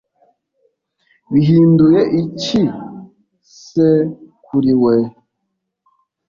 bihinduye 1.31 2.01
iki 2.21 2.61
se 3.63 3.89
kuri 4.45 4.73
we 4.83 4.95